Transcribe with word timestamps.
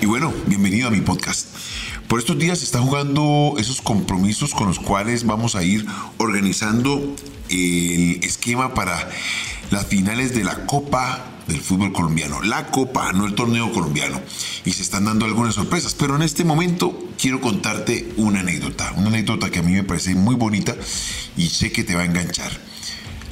Y 0.00 0.06
bueno, 0.06 0.32
bienvenido 0.46 0.86
a 0.86 0.90
mi 0.92 1.00
podcast. 1.00 1.48
Por 2.06 2.20
estos 2.20 2.38
días 2.38 2.58
se 2.58 2.64
están 2.64 2.84
jugando 2.84 3.54
esos 3.58 3.80
compromisos 3.80 4.54
con 4.54 4.68
los 4.68 4.78
cuales 4.78 5.26
vamos 5.26 5.56
a 5.56 5.64
ir 5.64 5.84
organizando 6.18 7.16
el 7.48 8.22
esquema 8.22 8.74
para 8.74 9.10
las 9.72 9.86
finales 9.86 10.36
de 10.36 10.44
la 10.44 10.66
Copa 10.66 11.24
del 11.48 11.60
fútbol 11.60 11.92
colombiano. 11.92 12.40
La 12.42 12.70
Copa, 12.70 13.12
no 13.12 13.26
el 13.26 13.34
torneo 13.34 13.72
colombiano. 13.72 14.20
Y 14.64 14.70
se 14.70 14.82
están 14.82 15.04
dando 15.04 15.24
algunas 15.24 15.56
sorpresas. 15.56 15.94
Pero 15.94 16.14
en 16.14 16.22
este 16.22 16.44
momento 16.44 16.96
quiero 17.20 17.40
contarte 17.40 18.12
una 18.16 18.40
anécdota. 18.40 18.92
Una 18.96 19.08
anécdota 19.08 19.50
que 19.50 19.58
a 19.58 19.62
mí 19.62 19.72
me 19.72 19.82
parece 19.82 20.14
muy 20.14 20.36
bonita 20.36 20.76
y 21.36 21.48
sé 21.48 21.72
que 21.72 21.82
te 21.82 21.96
va 21.96 22.02
a 22.02 22.06
enganchar. 22.06 22.52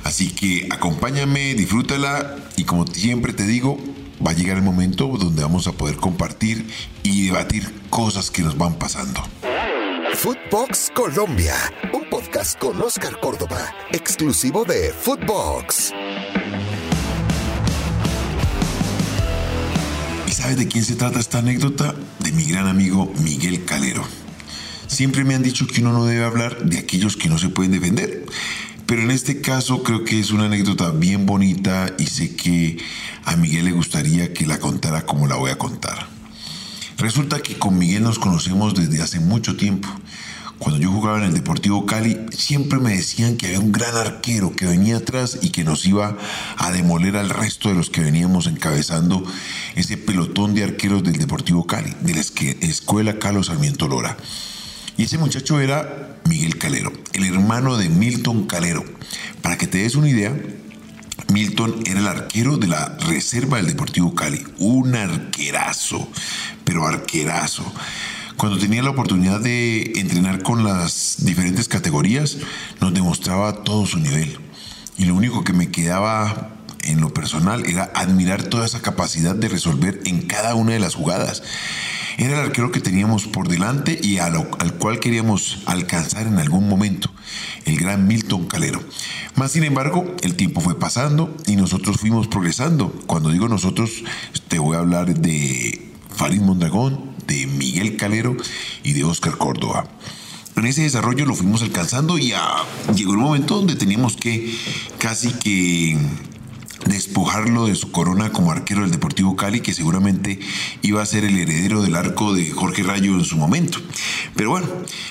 Así 0.03 0.31
que 0.31 0.67
acompáñame, 0.71 1.55
disfrútala 1.55 2.37
y 2.57 2.65
como 2.65 2.87
siempre 2.89 3.33
te 3.33 3.47
digo, 3.47 3.79
va 4.25 4.31
a 4.31 4.35
llegar 4.35 4.57
el 4.57 4.63
momento 4.63 5.07
donde 5.19 5.43
vamos 5.43 5.67
a 5.67 5.73
poder 5.73 5.97
compartir 5.97 6.69
y 7.03 7.27
debatir 7.27 7.65
cosas 7.91 8.31
que 8.31 8.43
nos 8.43 8.57
van 8.57 8.75
pasando. 8.75 9.23
Footbox 10.15 10.91
Colombia, 10.95 11.55
un 11.93 12.09
podcast 12.09 12.59
con 12.59 12.81
Oscar 12.81 13.21
Córdoba, 13.21 13.75
exclusivo 13.93 14.65
de 14.65 14.93
Footbox. 14.93 15.93
¿Y 20.27 20.31
sabes 20.31 20.57
de 20.57 20.69
quién 20.69 20.85
se 20.85 20.97
trata 20.97 21.19
esta 21.19 21.39
anécdota? 21.39 21.95
De 22.21 22.33
mi 22.33 22.45
gran 22.45 22.67
amigo 22.67 23.13
Miguel 23.23 23.65
Calero. 23.65 24.05
Siempre 24.87 25.25
me 25.25 25.35
han 25.35 25.43
dicho 25.43 25.67
que 25.67 25.81
uno 25.81 25.93
no 25.93 26.07
debe 26.07 26.25
hablar 26.25 26.65
de 26.65 26.79
aquellos 26.79 27.17
que 27.17 27.29
no 27.29 27.39
se 27.39 27.49
pueden 27.49 27.73
defender. 27.73 28.25
Pero 28.87 29.03
en 29.03 29.11
este 29.11 29.41
caso 29.41 29.83
creo 29.83 30.05
que 30.05 30.21
es 30.21 30.31
una 30.31 30.47
anécdota 30.47 30.91
bien 30.91 31.27
bonita 31.27 31.93
y 31.99 32.07
sé 32.07 32.37
que 32.37 32.79
a 33.25 33.35
Miguel 33.37 33.65
le 33.65 33.73
gustaría 33.73 34.33
que 34.33 34.47
la 34.47 34.61
contara 34.61 35.05
como 35.05 35.27
la 35.27 35.35
voy 35.35 35.51
a 35.51 35.59
contar. 35.59 36.07
Resulta 36.97 37.41
que 37.41 37.59
con 37.59 37.77
Miguel 37.77 38.05
nos 38.05 38.21
conocemos 38.21 38.75
desde 38.75 39.03
hace 39.03 39.19
mucho 39.19 39.57
tiempo. 39.57 39.89
Cuando 40.59 40.81
yo 40.81 40.91
jugaba 40.91 41.19
en 41.19 41.25
el 41.25 41.35
Deportivo 41.35 41.85
Cali, 41.85 42.17
siempre 42.31 42.79
me 42.79 42.97
decían 42.97 43.37
que 43.37 43.47
había 43.47 43.61
un 43.61 43.73
gran 43.73 43.95
arquero 43.97 44.55
que 44.55 44.65
venía 44.65 44.99
atrás 44.99 45.39
y 45.43 45.51
que 45.51 45.65
nos 45.65 45.85
iba 45.85 46.17
a 46.57 46.71
demoler 46.71 47.17
al 47.17 47.29
resto 47.29 47.69
de 47.69 47.75
los 47.75 47.91
que 47.91 48.01
veníamos 48.01 48.47
encabezando 48.47 49.23
ese 49.75 49.99
pelotón 49.99 50.55
de 50.55 50.65
arqueros 50.65 51.03
del 51.03 51.19
Deportivo 51.19 51.67
Cali, 51.67 51.95
de 52.01 52.15
la 52.15 52.21
Escuela 52.21 53.19
Carlos 53.19 53.49
Sarmiento 53.49 53.89
Lora. 53.89 54.17
Y 54.97 55.03
ese 55.03 55.19
muchacho 55.19 55.61
era 55.61 56.06
Miguel 56.27 56.59
Calero, 56.59 56.93
el 57.13 57.25
hermano 57.25 57.77
de 57.77 57.89
Milton 57.89 58.47
Calero. 58.47 58.85
Para 59.43 59.57
que 59.57 59.67
te 59.67 59.79
des 59.79 59.95
una 59.95 60.09
idea, 60.09 60.35
Milton 61.33 61.83
era 61.87 62.01
el 62.01 62.07
arquero 62.07 62.57
de 62.57 62.69
la 62.69 62.97
reserva 63.01 63.57
del 63.57 63.67
Deportivo 63.67 64.15
Cali. 64.15 64.45
Un 64.59 64.95
arquerazo, 64.95 66.09
pero 66.65 66.87
arquerazo. 66.87 67.65
Cuando 68.37 68.59
tenía 68.59 68.83
la 68.83 68.91
oportunidad 68.91 69.41
de 69.41 69.93
entrenar 69.97 70.43
con 70.43 70.63
las 70.63 71.17
diferentes 71.21 71.69
categorías, 71.69 72.37
nos 72.81 72.93
demostraba 72.93 73.65
todo 73.65 73.87
su 73.87 73.99
nivel. 73.99 74.39
Y 74.99 75.07
lo 75.07 75.15
único 75.15 75.43
que 75.43 75.53
me 75.53 75.71
quedaba 75.71 76.53
en 76.83 77.01
lo 77.01 77.13
personal 77.13 77.67
era 77.67 77.91
admirar 77.95 78.43
toda 78.45 78.67
esa 78.67 78.83
capacidad 78.83 79.35
de 79.35 79.49
resolver 79.49 80.01
en 80.05 80.23
cada 80.23 80.55
una 80.55 80.73
de 80.73 80.81
las 80.81 80.95
jugadas. 80.95 81.43
Era 82.19 82.41
el 82.41 82.47
arquero 82.47 82.73
que 82.73 82.81
teníamos 82.81 83.27
por 83.27 83.49
delante 83.49 83.99
y 84.03 84.19
al 84.19 84.49
cual 84.79 85.01
queríamos 85.01 85.59
alcanzar 85.67 86.27
en 86.27 86.39
algún 86.39 86.69
momento, 86.69 87.11
el 87.67 87.77
gran 87.77 88.07
Milton 88.07 88.47
Calero. 88.47 88.81
Más 89.35 89.53
sin 89.53 89.65
embargo, 89.65 90.17
el 90.23 90.35
tiempo 90.35 90.63
fue 90.63 90.79
pasando 90.79 91.37
y 91.47 91.57
nosotros 91.57 91.99
fuimos 91.99 92.27
progresando. 92.27 92.91
Cuando 93.07 93.31
digo 93.31 93.49
nosotros, 93.49 94.03
te 94.49 94.59
voy 94.59 94.77
a 94.77 94.81
hablar 94.81 95.15
de 95.15 95.93
Farid 96.15 96.41
Mondragón, 96.41 97.15
de 97.27 97.47
Miguel 97.47 97.97
Calero 97.97 98.35
y 98.83 98.95
de 98.95 99.05
Oscar 99.05 99.37
Córdoba. 99.37 99.87
En 100.57 100.65
ese 100.65 100.83
desarrollo 100.83 101.27
lo 101.27 101.35
fuimos 101.35 101.61
alcanzando 101.61 102.17
y 102.17 102.33
llegó 102.95 103.13
el 103.13 103.19
momento 103.19 103.57
donde 103.57 103.77
teníamos 103.77 104.17
que 104.17 104.57
casi 104.99 105.33
que 105.35 105.99
despojarlo 106.85 107.67
de 107.67 107.75
su 107.75 107.91
corona 107.91 108.31
como 108.31 108.53
arquero 108.53 108.83
del 108.83 108.91
Deportivo 108.91 109.37
Cali, 109.37 109.61
que 109.61 109.73
seguramente 109.73 110.39
iba 110.83 111.03
a 111.03 111.07
ser 111.07 111.25
el 111.25 111.37
heredero 111.37 111.83
del 111.83 111.97
arco 111.97 112.35
de 112.35 112.51
Jorge 112.51 112.83
Rayo 112.83 113.15
en 113.15 113.25
su 113.25 113.37
momento. 113.37 113.79
Pero 114.35 114.51
bueno, 114.51 114.67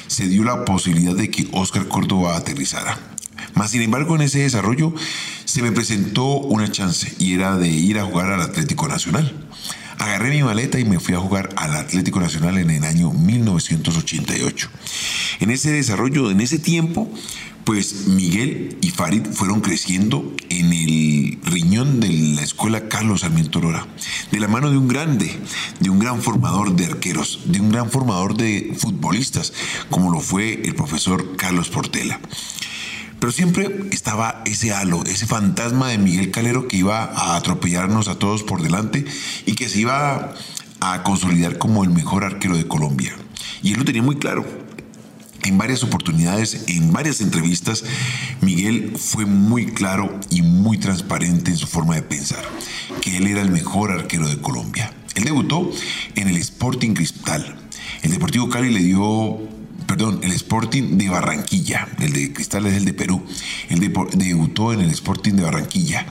se 0.08 0.28
dio 0.28 0.44
la 0.44 0.66
posibilidad 0.66 1.16
de 1.16 1.30
que 1.30 1.48
Oscar 1.52 1.88
Córdoba 1.88 2.38
aterrizara. 2.38 2.98
Más 3.56 3.72
sin 3.72 3.82
embargo, 3.82 4.16
en 4.16 4.22
ese 4.22 4.40
desarrollo 4.40 4.94
se 5.46 5.62
me 5.62 5.72
presentó 5.72 6.26
una 6.26 6.70
chance 6.70 7.14
y 7.20 7.34
era 7.34 7.58
de 7.58 7.70
ir 7.70 8.00
a 8.00 8.06
jugar 8.06 8.32
al 8.32 8.42
Atlético 8.42 8.88
Nacional. 8.88 9.34
Agarré 9.98 10.32
mi 10.32 10.44
maleta 10.44 10.78
y 10.78 10.86
me 10.86 11.00
fui 11.00 11.16
a 11.16 11.20
jugar 11.20 11.50
al 11.56 11.76
Atlético 11.76 12.20
Nacional 12.20 12.58
en 12.58 12.70
el 12.70 12.84
año 12.84 13.12
1988. 13.12 14.70
En 15.40 15.52
ese 15.52 15.72
desarrollo, 15.72 16.32
en 16.32 16.42
ese 16.42 16.60
tiempo, 16.60 17.12
pues 17.66 18.08
Miguel 18.08 18.78
y 18.82 18.92
Farid 18.92 19.26
fueron 19.26 19.60
creciendo 19.60 20.34
en 20.50 20.72
el 20.72 21.40
riñón 21.44 22.00
de 22.00 22.10
la 22.10 22.44
escuela 22.44 22.88
Carlos 22.88 23.22
Sarmiento 23.22 23.60
Lora, 23.60 23.88
de 24.32 24.40
la 24.40 24.48
mano 24.48 24.70
de 24.70 24.78
un 24.78 24.88
grande, 24.88 25.36
de 25.80 25.90
un 25.90 25.98
gran 25.98 26.22
formador 26.22 26.76
de 26.76 26.86
arqueros, 26.86 27.40
de 27.46 27.60
un 27.60 27.72
gran 27.72 27.90
formador 27.90 28.38
de 28.38 28.76
futbolistas, 28.78 29.52
como 29.90 30.12
lo 30.12 30.20
fue 30.20 30.62
el 30.64 30.76
profesor 30.76 31.36
Carlos 31.38 31.70
Portela. 31.70 32.20
Pero 33.20 33.32
siempre 33.32 33.88
estaba 33.92 34.44
ese 34.46 34.72
halo, 34.72 35.04
ese 35.06 35.26
fantasma 35.26 35.90
de 35.90 35.98
Miguel 35.98 36.30
Calero 36.30 36.68
que 36.68 36.78
iba 36.78 37.04
a 37.04 37.36
atropellarnos 37.36 38.08
a 38.08 38.20
todos 38.20 38.44
por 38.44 38.62
delante 38.62 39.06
y 39.48 39.56
que 39.56 39.70
se 39.70 39.80
iba 39.80 40.36
a 40.82 41.04
consolidar 41.04 41.58
como 41.58 41.84
el 41.84 41.90
mejor 41.90 42.24
arquero 42.24 42.56
de 42.56 42.68
Colombia. 42.68 43.16
Y 43.64 43.72
él 43.72 43.80
lo 43.80 43.86
tenía 43.86 44.04
muy 44.04 44.18
claro 44.18 44.65
en 45.46 45.58
varias 45.58 45.84
oportunidades, 45.84 46.66
en 46.68 46.92
varias 46.92 47.22
entrevistas, 47.22 47.84
Miguel 48.42 48.94
fue 48.98 49.26
muy 49.26 49.68
claro 49.68 50.20
y 50.30 50.42
muy 50.42 50.78
transparente 50.78 51.52
en 51.52 51.58
su 51.58 51.68
forma 51.68 51.96
de 51.96 52.02
pensar, 52.02 52.44
que 53.02 53.18
él 53.18 53.28
era 53.28 53.42
el 53.42 53.52
mejor 53.52 53.92
arquero 53.92 54.28
de 54.28 54.42
Colombia. 54.42 54.92
Él 55.14 55.24
debutó 55.24 55.72
en 56.16 56.28
el 56.28 56.38
Sporting 56.38 56.94
Cristal. 56.94 57.56
El 58.02 58.12
Deportivo 58.12 58.50
Cali 58.50 58.72
le 58.72 58.80
dio 58.80 59.40
perdón, 59.88 60.20
el 60.24 60.32
Sporting 60.32 60.98
de 60.98 61.10
Barranquilla, 61.10 61.88
el 62.00 62.12
de 62.12 62.34
Cristal 62.34 62.66
es 62.66 62.74
el 62.74 62.86
de 62.86 62.94
Perú, 62.94 63.24
él 63.70 63.80
debutó 64.16 64.74
en 64.74 64.80
el 64.80 64.90
Sporting 64.90 65.34
de 65.34 65.44
Barranquilla 65.44 66.08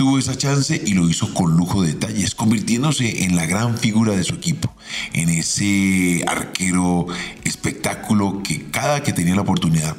tuvo 0.00 0.18
esa 0.18 0.34
chance 0.34 0.80
y 0.82 0.94
lo 0.94 1.06
hizo 1.10 1.34
con 1.34 1.58
lujo 1.58 1.82
de 1.82 1.88
detalles, 1.88 2.34
convirtiéndose 2.34 3.24
en 3.24 3.36
la 3.36 3.44
gran 3.44 3.76
figura 3.76 4.16
de 4.16 4.24
su 4.24 4.32
equipo, 4.32 4.74
en 5.12 5.28
ese 5.28 6.24
arquero 6.26 7.06
espectáculo 7.44 8.42
que 8.42 8.70
cada 8.70 9.02
que 9.02 9.12
tenía 9.12 9.34
la 9.34 9.42
oportunidad 9.42 9.94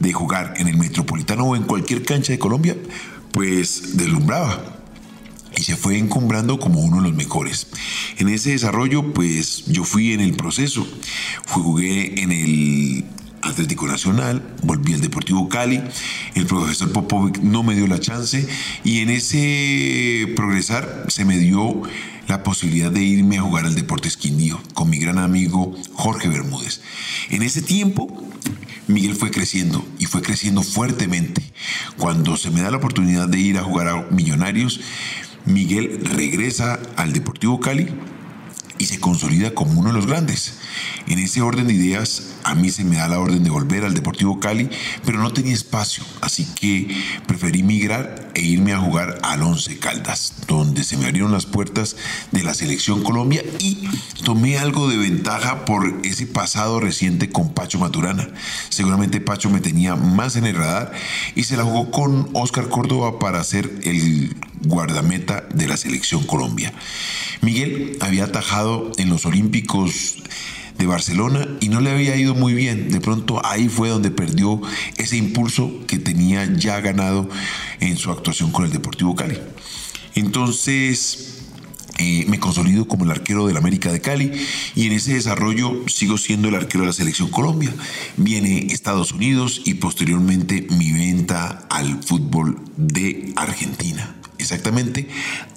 de 0.00 0.12
jugar 0.12 0.54
en 0.56 0.66
el 0.66 0.76
Metropolitano 0.76 1.44
o 1.44 1.54
en 1.54 1.62
cualquier 1.62 2.02
cancha 2.02 2.32
de 2.32 2.40
Colombia, 2.40 2.76
pues 3.30 3.96
deslumbraba 3.96 4.80
y 5.56 5.62
se 5.62 5.76
fue 5.76 5.96
encumbrando 5.96 6.58
como 6.58 6.80
uno 6.80 6.96
de 6.96 7.02
los 7.04 7.14
mejores. 7.14 7.68
En 8.18 8.28
ese 8.28 8.50
desarrollo, 8.50 9.14
pues 9.14 9.66
yo 9.66 9.84
fui 9.84 10.12
en 10.12 10.22
el 10.22 10.34
proceso, 10.34 10.84
jugué 11.46 12.20
en 12.20 12.32
el 12.32 13.04
Atlético 13.46 13.86
Nacional, 13.86 14.42
volví 14.62 14.94
al 14.94 15.00
Deportivo 15.00 15.48
Cali, 15.48 15.80
el 16.34 16.46
profesor 16.46 16.92
Popovic 16.92 17.38
no 17.38 17.62
me 17.62 17.74
dio 17.74 17.86
la 17.86 18.00
chance 18.00 18.46
y 18.84 19.00
en 19.00 19.10
ese 19.10 20.32
progresar 20.36 21.06
se 21.08 21.24
me 21.24 21.38
dio 21.38 21.82
la 22.28 22.42
posibilidad 22.42 22.90
de 22.90 23.02
irme 23.02 23.38
a 23.38 23.42
jugar 23.42 23.66
al 23.66 23.74
Deportes 23.74 24.16
Quindío 24.16 24.60
con 24.74 24.90
mi 24.90 24.98
gran 24.98 25.18
amigo 25.18 25.74
Jorge 25.94 26.28
Bermúdez. 26.28 26.80
En 27.30 27.42
ese 27.42 27.62
tiempo 27.62 28.08
Miguel 28.88 29.16
fue 29.16 29.30
creciendo 29.30 29.86
y 29.98 30.06
fue 30.06 30.22
creciendo 30.22 30.62
fuertemente. 30.62 31.42
Cuando 31.96 32.36
se 32.36 32.50
me 32.50 32.62
da 32.62 32.70
la 32.70 32.76
oportunidad 32.76 33.28
de 33.28 33.38
ir 33.38 33.58
a 33.58 33.64
jugar 33.64 33.88
a 33.88 34.06
Millonarios, 34.10 34.80
Miguel 35.44 36.00
regresa 36.04 36.78
al 36.96 37.12
Deportivo 37.12 37.60
Cali 37.60 37.88
y 38.78 38.86
se 38.86 39.00
consolida 39.00 39.54
como 39.54 39.80
uno 39.80 39.88
de 39.88 39.94
los 39.94 40.06
grandes. 40.06 40.54
En 41.06 41.18
ese 41.18 41.40
orden 41.40 41.66
de 41.66 41.74
ideas, 41.74 42.35
a 42.46 42.54
mí 42.54 42.70
se 42.70 42.84
me 42.84 42.96
da 42.96 43.08
la 43.08 43.18
orden 43.18 43.42
de 43.42 43.50
volver 43.50 43.84
al 43.84 43.94
Deportivo 43.94 44.38
Cali, 44.38 44.70
pero 45.04 45.18
no 45.18 45.32
tenía 45.32 45.52
espacio, 45.52 46.04
así 46.20 46.46
que 46.54 46.88
preferí 47.26 47.64
migrar 47.64 48.30
e 48.34 48.40
irme 48.40 48.72
a 48.72 48.78
jugar 48.78 49.18
al 49.22 49.42
Once 49.42 49.78
Caldas, 49.80 50.32
donde 50.46 50.84
se 50.84 50.96
me 50.96 51.06
abrieron 51.06 51.32
las 51.32 51.44
puertas 51.44 51.96
de 52.30 52.44
la 52.44 52.54
Selección 52.54 53.02
Colombia 53.02 53.42
y 53.58 53.88
tomé 54.22 54.58
algo 54.58 54.88
de 54.88 54.96
ventaja 54.96 55.64
por 55.64 55.92
ese 56.04 56.26
pasado 56.28 56.78
reciente 56.78 57.30
con 57.30 57.52
Pacho 57.52 57.80
Maturana. 57.80 58.28
Seguramente 58.68 59.20
Pacho 59.20 59.50
me 59.50 59.60
tenía 59.60 59.96
más 59.96 60.36
en 60.36 60.46
el 60.46 60.54
radar 60.54 60.92
y 61.34 61.42
se 61.44 61.56
la 61.56 61.64
jugó 61.64 61.90
con 61.90 62.30
Oscar 62.32 62.68
Córdoba 62.68 63.18
para 63.18 63.42
ser 63.42 63.68
el 63.82 64.36
guardameta 64.64 65.48
de 65.52 65.66
la 65.66 65.76
Selección 65.76 66.24
Colombia. 66.24 66.72
Miguel 67.40 67.98
había 68.00 68.24
atajado 68.24 68.92
en 68.98 69.10
los 69.10 69.26
Olímpicos 69.26 70.16
de 70.78 70.86
Barcelona 70.86 71.46
y 71.60 71.68
no 71.68 71.80
le 71.80 71.90
había 71.90 72.16
ido 72.16 72.34
muy 72.34 72.54
bien. 72.54 72.90
De 72.90 73.00
pronto 73.00 73.44
ahí 73.44 73.68
fue 73.68 73.88
donde 73.88 74.10
perdió 74.10 74.60
ese 74.96 75.16
impulso 75.16 75.72
que 75.86 75.98
tenía 75.98 76.52
ya 76.56 76.80
ganado 76.80 77.28
en 77.80 77.96
su 77.96 78.10
actuación 78.10 78.50
con 78.50 78.64
el 78.64 78.72
Deportivo 78.72 79.14
Cali. 79.14 79.38
Entonces 80.14 81.36
eh, 81.98 82.26
me 82.28 82.38
consolido 82.38 82.86
como 82.86 83.04
el 83.04 83.10
arquero 83.10 83.46
del 83.46 83.56
América 83.56 83.90
de 83.90 84.02
Cali 84.02 84.30
y 84.74 84.86
en 84.86 84.92
ese 84.92 85.14
desarrollo 85.14 85.82
sigo 85.86 86.18
siendo 86.18 86.48
el 86.48 86.54
arquero 86.54 86.82
de 86.82 86.88
la 86.88 86.92
selección 86.92 87.30
Colombia. 87.30 87.72
Viene 88.18 88.66
Estados 88.70 89.12
Unidos 89.12 89.62
y 89.64 89.74
posteriormente 89.74 90.66
mi 90.70 90.92
venta 90.92 91.66
al 91.70 92.02
fútbol 92.02 92.60
de 92.76 93.32
Argentina, 93.36 94.14
exactamente 94.36 95.08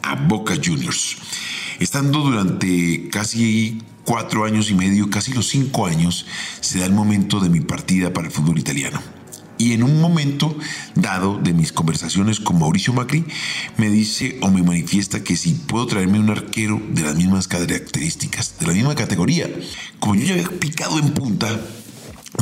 a 0.01 0.15
Boca 0.15 0.55
Juniors. 0.63 1.17
Estando 1.79 2.19
durante 2.19 3.07
casi 3.09 3.81
cuatro 4.03 4.43
años 4.43 4.69
y 4.69 4.73
medio, 4.73 5.09
casi 5.09 5.33
los 5.33 5.47
cinco 5.47 5.85
años, 5.85 6.25
se 6.59 6.79
da 6.79 6.85
el 6.85 6.91
momento 6.91 7.39
de 7.39 7.49
mi 7.49 7.61
partida 7.61 8.11
para 8.11 8.27
el 8.27 8.33
fútbol 8.33 8.59
italiano. 8.59 9.01
Y 9.57 9.73
en 9.73 9.83
un 9.83 9.99
momento 10.01 10.57
dado 10.95 11.37
de 11.37 11.53
mis 11.53 11.71
conversaciones 11.71 12.39
con 12.39 12.59
Mauricio 12.59 12.93
Macri, 12.93 13.25
me 13.77 13.89
dice 13.89 14.37
o 14.41 14.49
me 14.49 14.63
manifiesta 14.63 15.23
que 15.23 15.35
si 15.35 15.51
puedo 15.53 15.85
traerme 15.85 16.19
un 16.19 16.29
arquero 16.29 16.81
de 16.91 17.01
las 17.01 17.15
mismas 17.15 17.47
características, 17.47 18.55
de 18.59 18.67
la 18.67 18.73
misma 18.73 18.95
categoría. 18.95 19.49
Como 19.99 20.15
yo 20.15 20.25
ya 20.25 20.33
había 20.33 20.59
picado 20.59 20.97
en 20.99 21.09
punta, 21.13 21.59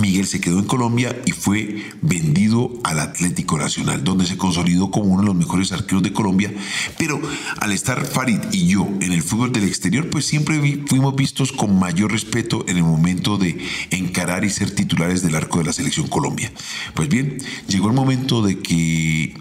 Miguel 0.01 0.27
se 0.27 0.41
quedó 0.41 0.59
en 0.59 0.65
Colombia 0.65 1.15
y 1.25 1.31
fue 1.31 1.91
vendido 2.01 2.71
al 2.83 2.99
Atlético 2.99 3.57
Nacional, 3.57 4.03
donde 4.03 4.25
se 4.25 4.37
consolidó 4.37 4.91
como 4.91 5.05
uno 5.05 5.21
de 5.21 5.27
los 5.27 5.35
mejores 5.35 5.71
arqueros 5.71 6.03
de 6.03 6.13
Colombia. 6.13 6.53
Pero 6.97 7.19
al 7.59 7.71
estar 7.71 8.05
Farid 8.05 8.39
y 8.51 8.67
yo 8.67 8.87
en 8.99 9.13
el 9.13 9.23
fútbol 9.23 9.51
del 9.51 9.63
exterior, 9.63 10.09
pues 10.09 10.25
siempre 10.25 10.83
fuimos 10.87 11.15
vistos 11.15 11.51
con 11.51 11.79
mayor 11.79 12.11
respeto 12.11 12.65
en 12.67 12.77
el 12.77 12.83
momento 12.83 13.37
de 13.37 13.57
encarar 13.89 14.43
y 14.43 14.49
ser 14.49 14.71
titulares 14.71 15.23
del 15.23 15.35
arco 15.35 15.59
de 15.59 15.65
la 15.65 15.73
selección 15.73 16.07
Colombia. 16.07 16.51
Pues 16.93 17.07
bien, 17.07 17.37
llegó 17.67 17.87
el 17.87 17.95
momento 17.95 18.41
de 18.41 18.59
que 18.59 19.35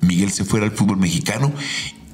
Miguel 0.00 0.32
se 0.32 0.44
fuera 0.44 0.66
al 0.66 0.72
fútbol 0.72 0.96
mexicano 0.96 1.52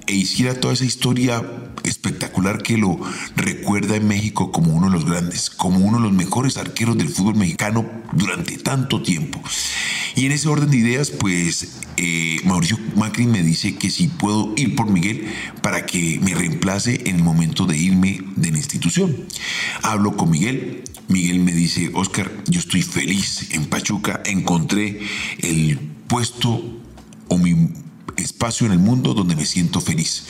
e 0.08 0.14
hiciera 0.14 0.58
toda 0.58 0.74
esa 0.74 0.86
historia 0.86 1.44
espectacular 1.84 2.62
que 2.62 2.78
lo 2.78 2.98
recuerda 3.36 3.96
en 3.96 4.08
México 4.08 4.50
como 4.50 4.72
uno 4.72 4.86
de 4.86 4.92
los 4.92 5.04
grandes, 5.04 5.50
como 5.50 5.78
uno 5.78 5.98
de 5.98 6.04
los 6.04 6.12
mejores 6.12 6.56
arqueros 6.56 6.96
del 6.96 7.08
fútbol 7.10 7.36
mexicano 7.36 7.88
durante 8.12 8.56
tanto 8.56 9.02
tiempo. 9.02 9.40
Y 10.16 10.26
en 10.26 10.32
ese 10.32 10.48
orden 10.48 10.70
de 10.70 10.78
ideas, 10.78 11.10
pues 11.10 11.68
eh, 11.96 12.40
Mauricio 12.44 12.78
Macri 12.96 13.26
me 13.26 13.42
dice 13.42 13.76
que 13.76 13.90
si 13.90 14.08
puedo 14.08 14.52
ir 14.56 14.74
por 14.74 14.90
Miguel 14.90 15.28
para 15.62 15.86
que 15.86 16.18
me 16.22 16.34
reemplace 16.34 17.02
en 17.08 17.16
el 17.16 17.22
momento 17.22 17.66
de 17.66 17.76
irme 17.76 18.20
de 18.34 18.50
la 18.50 18.56
institución. 18.56 19.14
Hablo 19.82 20.16
con 20.16 20.30
Miguel. 20.30 20.84
Miguel 21.08 21.40
me 21.40 21.52
dice, 21.52 21.90
Oscar, 21.94 22.30
yo 22.46 22.60
estoy 22.60 22.82
feliz 22.82 23.48
en 23.52 23.66
Pachuca, 23.66 24.22
encontré 24.24 25.00
el 25.38 25.78
puesto 26.06 26.62
o 27.28 27.38
mi 27.38 27.68
espacio 28.18 28.66
en 28.66 28.72
el 28.72 28.78
mundo 28.78 29.14
donde 29.14 29.36
me 29.36 29.46
siento 29.46 29.80
feliz. 29.80 30.26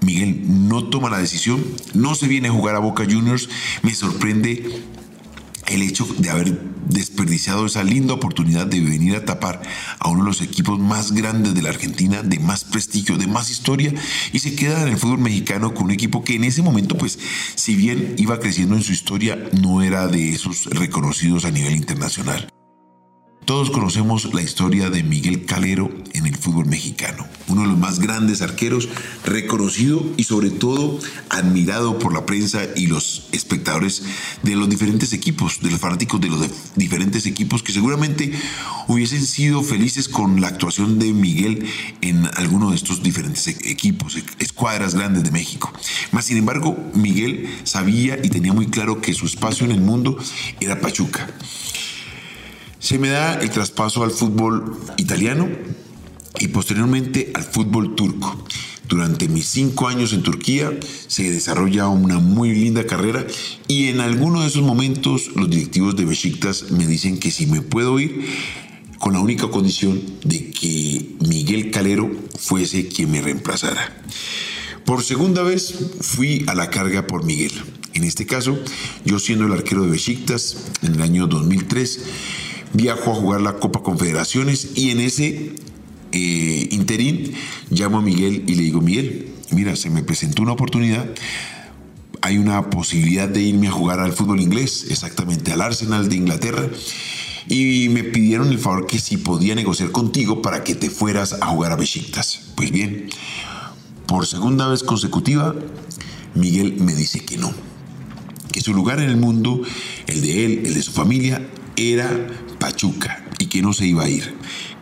Miguel 0.00 0.68
no 0.68 0.84
toma 0.84 1.10
la 1.10 1.18
decisión, 1.18 1.64
no 1.94 2.14
se 2.14 2.28
viene 2.28 2.48
a 2.48 2.52
jugar 2.52 2.76
a 2.76 2.80
Boca 2.80 3.04
Juniors, 3.04 3.48
me 3.82 3.94
sorprende 3.94 4.82
el 5.66 5.82
hecho 5.82 6.06
de 6.18 6.30
haber 6.30 6.60
desperdiciado 6.88 7.66
esa 7.66 7.84
linda 7.84 8.14
oportunidad 8.14 8.66
de 8.66 8.80
venir 8.80 9.16
a 9.16 9.24
tapar 9.24 9.60
a 9.98 10.08
uno 10.08 10.22
de 10.22 10.30
los 10.30 10.40
equipos 10.40 10.78
más 10.78 11.12
grandes 11.12 11.54
de 11.54 11.62
la 11.62 11.68
Argentina, 11.68 12.22
de 12.22 12.38
más 12.38 12.64
prestigio, 12.64 13.18
de 13.18 13.26
más 13.26 13.50
historia, 13.50 13.92
y 14.32 14.38
se 14.38 14.54
queda 14.54 14.82
en 14.82 14.88
el 14.88 14.98
fútbol 14.98 15.18
mexicano 15.18 15.74
con 15.74 15.86
un 15.86 15.90
equipo 15.90 16.24
que 16.24 16.36
en 16.36 16.44
ese 16.44 16.62
momento, 16.62 16.96
pues, 16.96 17.18
si 17.54 17.74
bien 17.74 18.14
iba 18.16 18.40
creciendo 18.40 18.76
en 18.76 18.82
su 18.82 18.92
historia, 18.92 19.38
no 19.60 19.82
era 19.82 20.06
de 20.06 20.32
esos 20.32 20.66
reconocidos 20.66 21.44
a 21.44 21.50
nivel 21.50 21.76
internacional. 21.76 22.48
Todos 23.48 23.70
conocemos 23.70 24.34
la 24.34 24.42
historia 24.42 24.90
de 24.90 25.02
Miguel 25.02 25.46
Calero 25.46 25.90
en 26.12 26.26
el 26.26 26.36
fútbol 26.36 26.66
mexicano, 26.66 27.26
uno 27.46 27.62
de 27.62 27.68
los 27.68 27.78
más 27.78 27.98
grandes 27.98 28.42
arqueros, 28.42 28.90
reconocido 29.24 30.04
y 30.18 30.24
sobre 30.24 30.50
todo 30.50 30.98
admirado 31.30 31.98
por 31.98 32.12
la 32.12 32.26
prensa 32.26 32.60
y 32.76 32.88
los 32.88 33.26
espectadores 33.32 34.02
de 34.42 34.54
los 34.54 34.68
diferentes 34.68 35.14
equipos, 35.14 35.62
de 35.62 35.70
los 35.70 35.80
fanáticos 35.80 36.20
de 36.20 36.28
los 36.28 36.46
diferentes 36.76 37.24
equipos 37.24 37.62
que 37.62 37.72
seguramente 37.72 38.32
hubiesen 38.86 39.24
sido 39.24 39.62
felices 39.62 40.10
con 40.10 40.42
la 40.42 40.48
actuación 40.48 40.98
de 40.98 41.14
Miguel 41.14 41.64
en 42.02 42.28
alguno 42.36 42.68
de 42.68 42.76
estos 42.76 43.02
diferentes 43.02 43.46
e-, 43.46 43.56
equipos, 43.70 44.18
escuadras 44.40 44.94
grandes 44.94 45.24
de 45.24 45.30
México. 45.30 45.72
Mas 46.12 46.26
sin 46.26 46.36
embargo, 46.36 46.76
Miguel 46.92 47.48
sabía 47.64 48.18
y 48.22 48.28
tenía 48.28 48.52
muy 48.52 48.66
claro 48.66 49.00
que 49.00 49.14
su 49.14 49.24
espacio 49.24 49.64
en 49.64 49.72
el 49.72 49.80
mundo 49.80 50.18
era 50.60 50.82
Pachuca. 50.82 51.30
Se 52.80 52.98
me 52.98 53.08
da 53.08 53.34
el 53.40 53.50
traspaso 53.50 54.04
al 54.04 54.12
fútbol 54.12 54.78
italiano 54.98 55.48
y 56.38 56.48
posteriormente 56.48 57.32
al 57.34 57.42
fútbol 57.42 57.96
turco. 57.96 58.44
Durante 58.88 59.28
mis 59.28 59.46
cinco 59.46 59.88
años 59.88 60.12
en 60.12 60.22
Turquía 60.22 60.70
se 61.08 61.28
desarrolla 61.30 61.88
una 61.88 62.20
muy 62.20 62.54
linda 62.54 62.86
carrera 62.86 63.26
y 63.66 63.88
en 63.88 64.00
alguno 64.00 64.42
de 64.42 64.46
esos 64.46 64.62
momentos 64.62 65.28
los 65.34 65.50
directivos 65.50 65.96
de 65.96 66.04
Besiktas 66.04 66.70
me 66.70 66.86
dicen 66.86 67.18
que 67.18 67.32
si 67.32 67.46
me 67.46 67.62
puedo 67.62 67.98
ir 67.98 68.26
con 69.00 69.12
la 69.12 69.20
única 69.20 69.48
condición 69.48 70.00
de 70.24 70.50
que 70.50 71.16
Miguel 71.26 71.70
Calero 71.70 72.10
fuese 72.38 72.88
quien 72.88 73.10
me 73.10 73.20
reemplazara. 73.20 74.02
Por 74.84 75.02
segunda 75.02 75.42
vez 75.42 75.74
fui 76.00 76.44
a 76.46 76.54
la 76.54 76.70
carga 76.70 77.06
por 77.06 77.24
Miguel. 77.24 77.52
En 77.92 78.04
este 78.04 78.24
caso, 78.24 78.58
yo 79.04 79.18
siendo 79.18 79.46
el 79.46 79.52
arquero 79.52 79.82
de 79.82 79.90
Besiktas 79.90 80.56
en 80.82 80.94
el 80.94 81.02
año 81.02 81.26
2003 81.26 82.00
viajo 82.72 83.12
a 83.12 83.14
jugar 83.14 83.40
la 83.40 83.54
Copa 83.54 83.82
Confederaciones 83.82 84.70
y 84.74 84.90
en 84.90 85.00
ese 85.00 85.52
eh, 86.12 86.68
interín 86.70 87.34
llamo 87.70 87.98
a 87.98 88.02
Miguel 88.02 88.44
y 88.46 88.54
le 88.54 88.62
digo, 88.62 88.80
Miguel, 88.80 89.32
mira, 89.50 89.76
se 89.76 89.90
me 89.90 90.02
presentó 90.02 90.42
una 90.42 90.52
oportunidad, 90.52 91.06
hay 92.22 92.38
una 92.38 92.70
posibilidad 92.70 93.28
de 93.28 93.42
irme 93.42 93.68
a 93.68 93.72
jugar 93.72 94.00
al 94.00 94.12
fútbol 94.12 94.40
inglés, 94.40 94.86
exactamente 94.90 95.52
al 95.52 95.60
Arsenal 95.60 96.08
de 96.08 96.16
Inglaterra, 96.16 96.68
y 97.48 97.88
me 97.90 98.04
pidieron 98.04 98.48
el 98.48 98.58
favor 98.58 98.86
que 98.86 98.98
si 98.98 99.16
podía 99.16 99.54
negociar 99.54 99.90
contigo 99.90 100.42
para 100.42 100.64
que 100.64 100.74
te 100.74 100.90
fueras 100.90 101.34
a 101.40 101.46
jugar 101.46 101.72
a 101.72 101.76
Besiktas. 101.76 102.40
Pues 102.56 102.70
bien, 102.70 103.08
por 104.06 104.26
segunda 104.26 104.68
vez 104.68 104.82
consecutiva, 104.82 105.54
Miguel 106.34 106.76
me 106.80 106.94
dice 106.94 107.20
que 107.20 107.38
no, 107.38 107.52
que 108.52 108.60
su 108.60 108.74
lugar 108.74 109.00
en 109.00 109.08
el 109.08 109.16
mundo, 109.16 109.62
el 110.06 110.20
de 110.20 110.44
él, 110.44 110.62
el 110.66 110.74
de 110.74 110.82
su 110.82 110.92
familia, 110.92 111.46
era 111.78 112.26
Pachuca 112.58 113.24
y 113.38 113.46
que 113.46 113.62
no 113.62 113.72
se 113.72 113.86
iba 113.86 114.02
a 114.04 114.08
ir, 114.08 114.34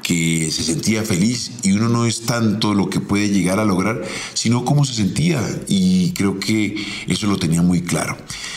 que 0.03 0.51
se 0.51 0.63
sentía 0.63 1.03
feliz 1.03 1.53
y 1.63 1.73
uno 1.73 1.89
no 1.89 2.07
es 2.07 2.23
tanto 2.23 2.73
lo 2.75 2.89
que 2.89 3.01
puede 3.01 3.29
llegar 3.29 3.59
a 3.59 3.65
lograr, 3.65 4.03
sino 4.33 4.65
cómo 4.65 4.85
se 4.85 4.95
sentía 4.95 5.43
y 5.69 6.13
creo 6.13 6.41
que 6.41 6.75
eso 7.07 7.27
lo 7.27 7.37
tenía 7.37 7.61
muy 7.61 7.83
claro. 7.83 8.17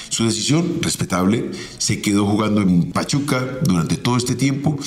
Su 0.10 0.26
decisión, 0.26 0.80
respetable, 0.82 1.52
se 1.78 2.02
quedó 2.02 2.26
jugando 2.26 2.62
en 2.62 2.92
Pachuca 2.92 3.60
durante 3.64 3.98
todo 3.98 4.18
este 4.18 4.36
tiempo 4.36 4.78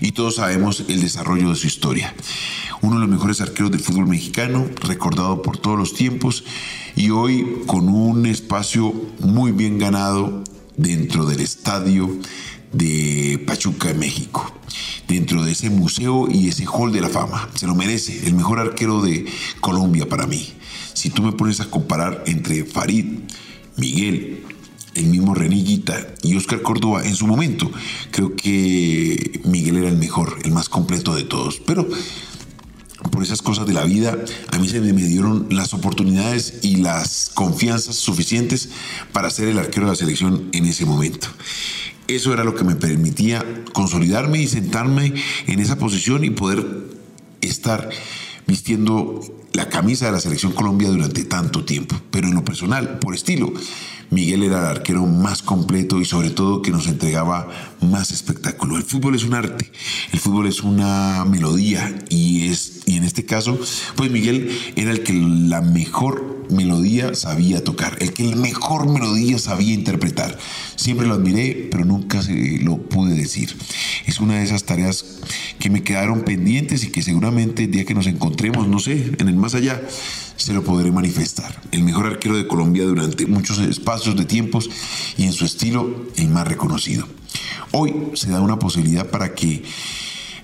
y 0.00 0.12
todos 0.12 0.36
sabemos 0.36 0.84
el 0.88 1.00
desarrollo 1.00 1.50
de 1.50 1.56
su 1.56 1.66
historia. 1.66 2.14
Uno 2.80 2.96
de 2.96 3.02
los 3.02 3.10
mejores 3.10 3.40
arqueros 3.40 3.70
del 3.70 3.80
fútbol 3.80 4.06
mexicano, 4.06 4.66
recordado 4.80 5.42
por 5.42 5.58
todos 5.58 5.78
los 5.78 5.94
tiempos 5.94 6.44
y 6.96 7.10
hoy 7.10 7.62
con 7.66 7.88
un 7.88 8.26
espacio 8.26 8.92
muy 9.20 9.52
bien 9.52 9.78
ganado 9.78 10.42
dentro 10.76 11.26
del 11.26 11.40
estadio 11.40 12.10
de 12.72 13.42
Pachuca, 13.46 13.92
México, 13.94 14.52
dentro 15.08 15.44
de 15.44 15.52
ese 15.52 15.70
museo 15.70 16.28
y 16.30 16.48
ese 16.48 16.64
hall 16.66 16.92
de 16.92 17.00
la 17.00 17.08
fama. 17.08 17.48
Se 17.54 17.66
lo 17.66 17.74
merece, 17.74 18.26
el 18.26 18.34
mejor 18.34 18.58
arquero 18.58 19.02
de 19.02 19.26
Colombia 19.60 20.08
para 20.08 20.26
mí. 20.26 20.52
Si 20.94 21.10
tú 21.10 21.22
me 21.22 21.32
pones 21.32 21.60
a 21.60 21.70
comparar 21.70 22.24
entre 22.26 22.64
Farid, 22.64 23.20
Miguel, 23.76 24.44
el 24.94 25.06
mismo 25.06 25.34
Reniguita 25.34 26.14
y 26.22 26.36
Oscar 26.36 26.62
Córdoba 26.62 27.04
en 27.04 27.14
su 27.14 27.26
momento, 27.26 27.70
creo 28.10 28.36
que 28.36 29.40
Miguel 29.44 29.76
era 29.76 29.88
el 29.88 29.96
mejor, 29.96 30.38
el 30.44 30.52
más 30.52 30.68
completo 30.68 31.14
de 31.14 31.24
todos. 31.24 31.60
Pero 31.66 31.88
por 33.10 33.22
esas 33.22 33.42
cosas 33.42 33.66
de 33.66 33.72
la 33.72 33.84
vida, 33.84 34.16
a 34.50 34.58
mí 34.58 34.68
se 34.68 34.80
me 34.80 34.92
dieron 34.92 35.48
las 35.50 35.74
oportunidades 35.74 36.60
y 36.62 36.76
las 36.76 37.30
confianzas 37.34 37.96
suficientes 37.96 38.68
para 39.12 39.30
ser 39.30 39.48
el 39.48 39.58
arquero 39.58 39.86
de 39.86 39.92
la 39.92 39.96
selección 39.96 40.48
en 40.52 40.66
ese 40.66 40.84
momento. 40.84 41.28
Eso 42.14 42.34
era 42.34 42.44
lo 42.44 42.54
que 42.54 42.64
me 42.64 42.76
permitía 42.76 43.44
consolidarme 43.72 44.42
y 44.42 44.46
sentarme 44.46 45.14
en 45.46 45.60
esa 45.60 45.78
posición 45.78 46.24
y 46.24 46.30
poder 46.30 46.66
estar 47.40 47.88
vistiendo 48.46 49.20
la 49.54 49.68
camisa 49.68 50.06
de 50.06 50.12
la 50.12 50.20
selección 50.20 50.52
Colombia 50.52 50.90
durante 50.90 51.24
tanto 51.24 51.64
tiempo. 51.64 51.96
Pero 52.10 52.28
en 52.28 52.34
lo 52.34 52.44
personal, 52.44 52.98
por 52.98 53.14
estilo, 53.14 53.52
Miguel 54.10 54.42
era 54.42 54.60
el 54.60 54.76
arquero 54.76 55.06
más 55.06 55.40
completo 55.40 56.00
y 56.00 56.04
sobre 56.04 56.30
todo 56.30 56.60
que 56.60 56.70
nos 56.70 56.86
entregaba 56.86 57.48
más 57.80 58.10
espectáculo. 58.10 58.76
El 58.76 58.82
fútbol 58.82 59.14
es 59.14 59.24
un 59.24 59.32
arte, 59.32 59.72
el 60.12 60.20
fútbol 60.20 60.46
es 60.46 60.62
una 60.62 61.24
melodía 61.24 61.98
y, 62.10 62.48
es, 62.48 62.82
y 62.84 62.98
en 62.98 63.04
este 63.04 63.24
caso, 63.24 63.58
pues 63.96 64.10
Miguel 64.10 64.50
era 64.76 64.90
el 64.90 65.02
que 65.02 65.14
la 65.14 65.62
mejor 65.62 66.31
melodía 66.50 67.14
sabía 67.14 67.64
tocar, 67.64 67.96
el 68.00 68.12
que 68.12 68.34
mejor 68.36 68.88
melodía 68.88 69.38
sabía 69.38 69.74
interpretar. 69.74 70.38
Siempre 70.76 71.06
lo 71.06 71.14
admiré, 71.14 71.68
pero 71.70 71.84
nunca 71.84 72.22
se 72.22 72.58
lo 72.62 72.78
pude 72.78 73.14
decir. 73.14 73.56
Es 74.06 74.20
una 74.20 74.34
de 74.34 74.44
esas 74.44 74.64
tareas 74.64 75.04
que 75.58 75.70
me 75.70 75.82
quedaron 75.82 76.22
pendientes 76.22 76.84
y 76.84 76.90
que 76.90 77.02
seguramente 77.02 77.64
el 77.64 77.70
día 77.70 77.84
que 77.84 77.94
nos 77.94 78.06
encontremos, 78.06 78.68
no 78.68 78.78
sé, 78.78 79.12
en 79.18 79.28
el 79.28 79.36
más 79.36 79.54
allá, 79.54 79.80
se 80.36 80.52
lo 80.52 80.64
podré 80.64 80.90
manifestar. 80.90 81.60
El 81.70 81.84
mejor 81.84 82.06
arquero 82.06 82.36
de 82.36 82.46
Colombia 82.46 82.84
durante 82.84 83.26
muchos 83.26 83.58
espacios 83.58 84.16
de 84.16 84.24
tiempos 84.24 84.70
y 85.16 85.24
en 85.24 85.32
su 85.32 85.44
estilo 85.44 86.06
el 86.16 86.28
más 86.28 86.48
reconocido. 86.48 87.06
Hoy 87.72 87.94
se 88.14 88.30
da 88.30 88.40
una 88.40 88.58
posibilidad 88.58 89.08
para 89.08 89.34
que 89.34 89.62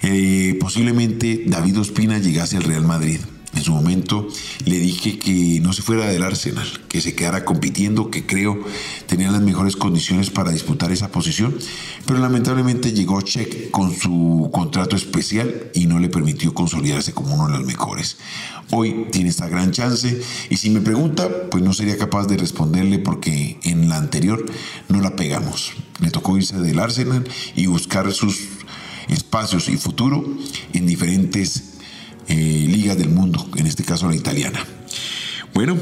eh, 0.03 0.57
posiblemente 0.61 1.45
David 1.47 1.81
Ospina 1.81 2.19
llegase 2.19 2.57
al 2.57 2.63
Real 2.63 2.85
Madrid. 2.85 3.21
En 3.55 3.65
su 3.65 3.73
momento 3.73 4.29
le 4.67 4.79
dije 4.79 5.19
que 5.19 5.59
no 5.61 5.73
se 5.73 5.83
fuera 5.83 6.07
del 6.07 6.23
Arsenal, 6.23 6.67
que 6.89 7.01
se 7.01 7.15
quedara 7.15 7.45
compitiendo, 7.47 8.11
que 8.11 8.27
creo 8.27 8.63
tenía 9.07 9.31
las 9.31 9.41
mejores 9.41 9.75
condiciones 9.75 10.31
para 10.31 10.53
disputar 10.53 10.93
esa 10.93 11.11
posición, 11.11 11.57
pero 12.07 12.19
lamentablemente 12.19 12.93
llegó 12.93 13.23
Check 13.23 13.71
con 13.71 13.95
su 13.95 14.51
contrato 14.53 14.97
especial 14.97 15.71
y 15.75 15.87
no 15.87 15.99
le 15.99 16.11
permitió 16.11 16.53
consolidarse 16.53 17.15
como 17.15 17.35
uno 17.35 17.47
de 17.47 17.59
los 17.59 17.67
mejores. 17.67 18.19
Hoy 18.71 19.07
tiene 19.11 19.31
esta 19.31 19.49
gran 19.49 19.73
chance 19.73 20.21
y 20.51 20.57
si 20.59 20.69
me 20.69 20.81
pregunta, 20.81 21.29
pues 21.51 21.65
no 21.65 21.73
sería 21.73 21.97
capaz 21.97 22.27
de 22.27 22.37
responderle 22.37 22.99
porque 22.99 23.59
en 23.63 23.89
la 23.89 23.97
anterior 23.97 24.45
no 24.89 25.01
la 25.01 25.17
pegamos. 25.17 25.73
Le 26.01 26.11
tocó 26.11 26.37
irse 26.37 26.61
del 26.61 26.79
Arsenal 26.79 27.27
y 27.57 27.67
buscar 27.67 28.13
sus 28.13 28.41
espacios 29.09 29.71
y 29.71 29.79
futuro 29.79 30.23
en 30.75 30.87
diferentes 30.87 31.78
eh, 32.29 32.67
ligas 32.69 32.97
del 32.99 33.09
mundo, 33.09 33.49
en 33.57 33.67
este 33.67 33.85
caso 33.85 34.09
la 34.09 34.17
italiana. 34.17 34.65
Bueno, 35.55 35.77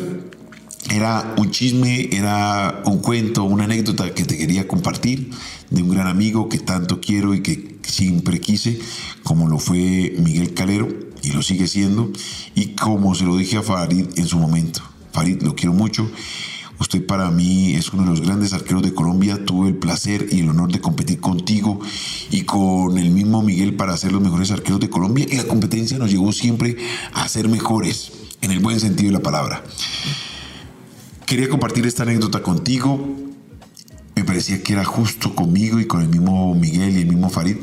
era 0.91 1.35
un 1.37 1.51
chisme, 1.51 2.09
era 2.13 2.83
un 2.87 2.99
cuento, 2.99 3.45
una 3.45 3.65
anécdota 3.65 4.15
que 4.15 4.25
te 4.25 4.39
quería 4.39 4.69
compartir 4.69 5.31
de 5.71 5.83
un 5.83 5.91
gran 5.91 6.07
amigo 6.07 6.49
que 6.49 6.59
tanto 6.59 7.01
quiero 7.01 7.35
y 7.35 7.43
que 7.43 7.77
siempre 7.83 8.41
quise, 8.41 8.79
como 9.23 9.49
lo 9.49 9.59
fue 9.59 10.15
Miguel 10.19 10.55
Calero, 10.55 10.89
y 11.23 11.33
lo 11.33 11.43
sigue 11.43 11.67
siendo, 11.67 12.13
y 12.55 12.69
como 12.69 13.15
se 13.15 13.25
lo 13.25 13.37
dije 13.37 13.57
a 13.57 13.63
Farid 13.63 14.07
en 14.17 14.27
su 14.27 14.39
momento. 14.39 14.81
Farid, 15.13 15.43
lo 15.43 15.57
quiero 15.57 15.73
mucho. 15.73 16.09
Usted 16.79 17.07
para 17.07 17.31
mí 17.31 17.75
es 17.75 17.93
uno 17.93 18.03
de 18.03 18.11
los 18.11 18.21
grandes 18.21 18.53
arqueros 18.53 18.83
de 18.83 18.93
Colombia. 18.93 19.45
Tuve 19.45 19.69
el 19.69 19.77
placer 19.77 20.27
y 20.31 20.41
el 20.41 20.51
honor 20.51 20.71
de 20.71 20.81
competir 20.81 21.21
contigo 21.21 21.81
y 22.31 22.43
con 22.43 22.99
el 22.99 23.11
mismo 23.11 23.43
Miguel 23.43 23.75
para 23.75 23.97
ser 23.97 24.13
los 24.13 24.21
mejores 24.21 24.51
arqueros 24.51 24.81
de 24.81 24.91
Colombia. 24.91 25.27
Y 25.31 25.37
la 25.37 25.45
competencia 25.45 25.99
nos 25.99 26.11
llevó 26.11 26.33
siempre 26.33 26.77
a 27.15 27.27
ser 27.29 27.49
mejores, 27.49 28.13
en 28.43 28.51
el 28.51 28.59
buen 28.59 28.79
sentido 28.79 29.11
de 29.11 29.19
la 29.19 29.23
palabra. 29.23 29.65
Quería 31.25 31.49
compartir 31.49 31.87
esta 31.87 32.03
anécdota 32.03 32.43
contigo. 32.43 33.17
Me 34.15 34.25
parecía 34.25 34.63
que 34.63 34.75
era 34.75 34.85
justo 34.85 35.35
conmigo 35.35 35.81
y 35.81 35.87
con 35.87 36.03
el 36.03 36.09
mismo 36.09 36.55
Miguel 36.55 36.97
y 36.97 37.01
el 37.01 37.07
mismo 37.07 37.31
Farid 37.31 37.57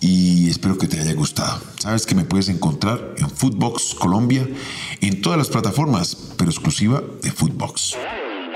y 0.00 0.50
espero 0.50 0.76
que 0.76 0.86
te 0.86 1.00
haya 1.00 1.14
gustado. 1.14 1.62
Sabes 1.78 2.04
que 2.04 2.14
me 2.14 2.24
puedes 2.24 2.50
encontrar 2.50 3.14
en 3.16 3.30
Footbox 3.30 3.94
Colombia 3.94 4.46
en 5.00 5.22
todas 5.22 5.38
las 5.38 5.48
plataformas, 5.48 6.14
pero 6.36 6.50
exclusiva 6.50 7.02
de 7.22 7.32
Footbox. 7.32 7.96